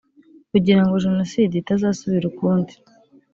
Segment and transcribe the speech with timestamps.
[0.51, 2.73] kugira ngo jenoside itazasubira ukundi